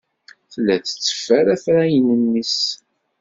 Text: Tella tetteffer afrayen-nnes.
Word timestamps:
Tella 0.51 0.75
tetteffer 0.81 1.45
afrayen-nnes. 1.55 2.57